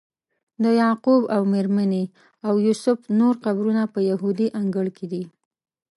[0.63, 2.03] د یعقوب او میرمنې
[2.47, 5.23] او یوسف نور قبرونه په یهودي انګړ کې دي.